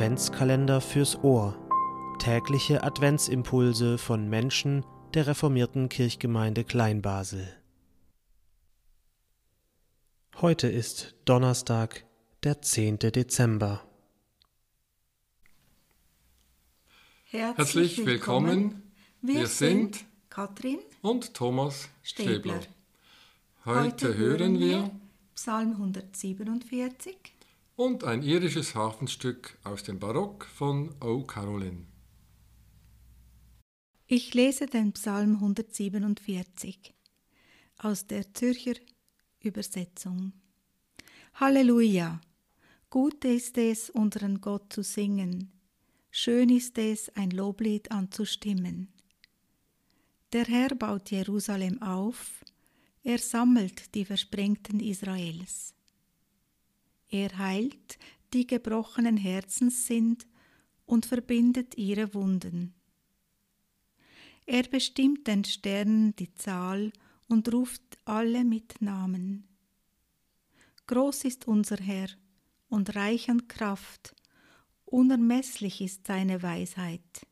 Adventskalender 0.00 0.80
fürs 0.80 1.22
Ohr. 1.22 1.58
Tägliche 2.18 2.82
Adventsimpulse 2.82 3.98
von 3.98 4.30
Menschen 4.30 4.82
der 5.12 5.26
reformierten 5.26 5.90
Kirchgemeinde 5.90 6.64
Kleinbasel. 6.64 7.46
Heute 10.36 10.68
ist 10.68 11.16
Donnerstag, 11.26 12.06
der 12.44 12.62
10. 12.62 13.00
Dezember. 13.00 13.86
Herzlich 17.24 18.06
willkommen. 18.06 18.94
Wir 19.20 19.48
sind 19.48 20.06
Katrin 20.30 20.78
und 21.02 21.34
Thomas 21.34 21.90
Stäbler. 22.02 22.62
Stäbler. 22.62 22.62
Heute 23.66 24.16
hören 24.16 24.60
wir 24.60 24.90
Psalm 25.34 25.72
147. 25.72 27.16
und 27.80 28.04
ein 28.04 28.22
irisches 28.22 28.74
Hafenstück 28.74 29.58
aus 29.64 29.82
dem 29.82 29.98
Barock 29.98 30.44
von 30.44 30.94
O. 31.00 31.22
Carolyn. 31.22 31.86
Ich 34.06 34.34
lese 34.34 34.66
den 34.66 34.92
Psalm 34.92 35.36
147 35.36 36.92
aus 37.78 38.06
der 38.06 38.34
Zürcher 38.34 38.74
Übersetzung. 39.40 40.34
Halleluja! 41.32 42.20
Gut 42.90 43.24
ist 43.24 43.56
es, 43.56 43.88
unseren 43.88 44.42
Gott 44.42 44.70
zu 44.70 44.82
singen. 44.82 45.50
Schön 46.10 46.50
ist 46.50 46.76
es, 46.76 47.08
ein 47.16 47.30
Loblied 47.30 47.90
anzustimmen. 47.90 48.92
Der 50.34 50.44
Herr 50.44 50.74
baut 50.74 51.10
Jerusalem 51.10 51.80
auf, 51.80 52.44
er 53.02 53.18
sammelt 53.18 53.94
die 53.94 54.04
Versprengten 54.04 54.80
Israels. 54.80 55.72
Er 57.10 57.36
heilt, 57.38 57.98
die 58.32 58.46
gebrochenen 58.46 59.16
Herzens 59.16 59.86
sind, 59.86 60.26
und 60.86 61.06
verbindet 61.06 61.76
ihre 61.78 62.14
Wunden. 62.14 62.74
Er 64.44 64.64
bestimmt 64.64 65.28
den 65.28 65.44
Sternen 65.44 66.16
die 66.16 66.34
Zahl 66.34 66.92
und 67.28 67.52
ruft 67.52 67.98
alle 68.04 68.44
mit 68.44 68.82
Namen. 68.82 69.46
Groß 70.88 71.24
ist 71.24 71.46
unser 71.46 71.76
Herr 71.76 72.08
und 72.68 72.96
reich 72.96 73.30
an 73.30 73.46
Kraft, 73.46 74.16
unermesslich 74.84 75.80
ist 75.80 76.08
seine 76.08 76.42
Weisheit. 76.42 77.26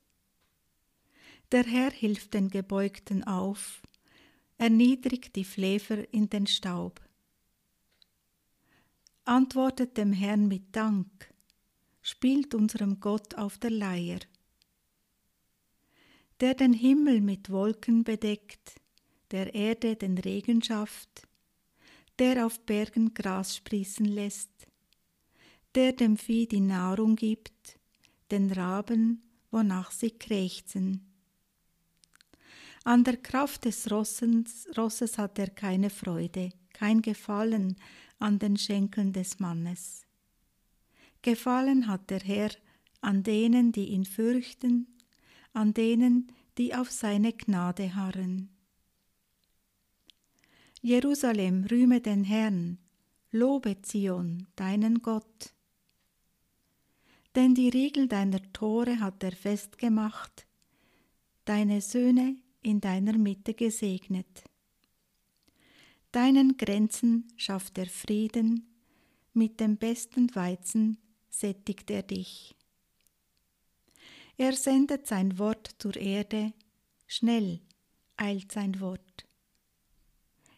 Der 1.50 1.64
Herr 1.64 1.90
hilft 1.90 2.34
den 2.34 2.50
Gebeugten 2.50 3.24
auf, 3.24 3.82
erniedrigt 4.58 5.34
die 5.34 5.44
Flever 5.44 6.12
in 6.12 6.30
den 6.30 6.46
Staub. 6.46 7.00
Antwortet 9.28 9.98
dem 9.98 10.14
Herrn 10.14 10.48
mit 10.48 10.74
Dank, 10.74 11.34
spielt 12.00 12.54
unserem 12.54 12.98
Gott 12.98 13.34
auf 13.34 13.58
der 13.58 13.70
Leier. 13.70 14.20
Der 16.40 16.54
den 16.54 16.72
Himmel 16.72 17.20
mit 17.20 17.50
Wolken 17.50 18.04
bedeckt, 18.04 18.80
der 19.30 19.54
Erde 19.54 19.96
den 19.96 20.16
Regen 20.16 20.62
schafft, 20.62 21.28
der 22.18 22.46
auf 22.46 22.64
Bergen 22.64 23.12
Gras 23.12 23.54
sprießen 23.54 24.06
lässt, 24.06 24.66
der 25.74 25.92
dem 25.92 26.16
Vieh 26.16 26.48
die 26.48 26.60
Nahrung 26.60 27.14
gibt, 27.14 27.78
den 28.30 28.50
Raben, 28.50 29.22
wonach 29.50 29.90
sie 29.90 30.12
krächzen. 30.12 31.04
An 32.82 33.04
der 33.04 33.18
Kraft 33.18 33.66
des 33.66 33.90
Rossens, 33.90 34.66
Rosses 34.74 35.18
hat 35.18 35.38
er 35.38 35.50
keine 35.50 35.90
Freude, 35.90 36.48
kein 36.72 37.02
Gefallen 37.02 37.76
an 38.18 38.38
den 38.38 38.56
Schenkeln 38.56 39.12
des 39.12 39.38
Mannes. 39.38 40.06
Gefallen 41.22 41.86
hat 41.86 42.10
der 42.10 42.20
Herr 42.20 42.50
an 43.00 43.22
denen, 43.22 43.72
die 43.72 43.86
ihn 43.86 44.04
fürchten, 44.04 44.86
an 45.52 45.74
denen, 45.74 46.32
die 46.58 46.74
auf 46.74 46.90
seine 46.90 47.32
Gnade 47.32 47.94
harren. 47.94 48.50
Jerusalem, 50.80 51.64
rühme 51.64 52.00
den 52.00 52.24
Herrn, 52.24 52.78
lobe 53.30 53.82
Zion, 53.82 54.46
deinen 54.56 55.02
Gott. 55.02 55.54
Denn 57.34 57.54
die 57.54 57.68
Riegel 57.68 58.08
deiner 58.08 58.40
Tore 58.52 59.00
hat 59.00 59.22
er 59.22 59.32
festgemacht, 59.32 60.46
deine 61.44 61.80
Söhne 61.80 62.36
in 62.62 62.80
deiner 62.80 63.16
Mitte 63.16 63.54
gesegnet. 63.54 64.44
Deinen 66.12 66.56
Grenzen 66.56 67.30
schafft 67.36 67.76
er 67.78 67.86
Frieden, 67.86 68.66
mit 69.34 69.60
dem 69.60 69.76
besten 69.76 70.34
Weizen 70.34 70.98
sättigt 71.28 71.90
er 71.90 72.02
dich. 72.02 72.56
Er 74.36 74.54
sendet 74.54 75.06
sein 75.06 75.38
Wort 75.38 75.76
zur 75.78 75.96
Erde, 75.96 76.52
schnell 77.06 77.60
eilt 78.16 78.52
sein 78.52 78.80
Wort. 78.80 79.26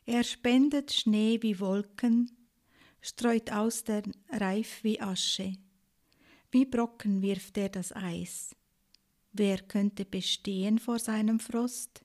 Er 0.07 0.25
spendet 0.25 0.93
Schnee 0.93 1.39
wie 1.43 1.61
Wolken, 1.61 2.31
streut 3.01 3.53
aus 3.53 3.85
der 3.85 4.03
Reif 4.31 4.83
wie 4.83 5.01
Asche. 5.01 5.55
Wie 6.51 6.65
Brocken 6.65 7.23
wirft 7.23 7.57
er 7.59 7.69
das 7.69 7.95
Eis. 7.95 8.57
Wer 9.33 9.59
könnte 9.59 10.05
bestehen 10.05 10.79
vor 10.79 10.99
seinem 10.99 11.39
Frost? 11.39 12.05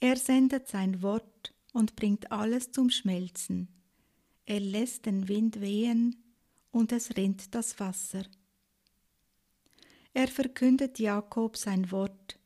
Er 0.00 0.16
sendet 0.16 0.68
sein 0.68 1.02
Wort 1.02 1.54
und 1.72 1.96
bringt 1.96 2.32
alles 2.32 2.72
zum 2.72 2.90
Schmelzen. 2.90 3.68
Er 4.46 4.60
lässt 4.60 5.06
den 5.06 5.28
Wind 5.28 5.60
wehen 5.60 6.16
und 6.70 6.92
es 6.92 7.16
rinnt 7.16 7.54
das 7.54 7.78
Wasser. 7.78 8.24
Er 10.12 10.28
verkündet 10.28 10.98
Jakob 10.98 11.56
sein 11.56 11.90
Wort, 11.92 12.38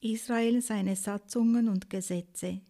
Israel 0.00 0.62
seine 0.62 0.96
Satzungen 0.96 1.68
und 1.68 1.90
Gesetze. 1.90 2.60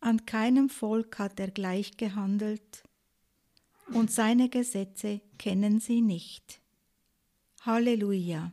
An 0.00 0.26
keinem 0.26 0.68
Volk 0.68 1.18
hat 1.18 1.40
er 1.40 1.50
gleich 1.50 1.96
gehandelt, 1.96 2.82
und 3.92 4.10
seine 4.10 4.48
Gesetze 4.48 5.20
kennen 5.38 5.78
sie 5.78 6.00
nicht. 6.00 6.60
Halleluja. 7.60 8.52